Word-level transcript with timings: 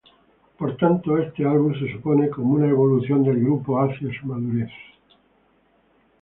Por 0.57 0.77
tanto, 0.81 1.15
este 1.19 1.45
álbum 1.45 1.75
se 1.79 1.93
supone 1.93 2.27
como 2.31 2.55
una 2.55 2.67
evolución 2.67 3.21
del 3.23 3.39
grupo 3.39 3.79
hacia 3.79 4.09
su 4.19 4.25
madurez. 4.25 4.71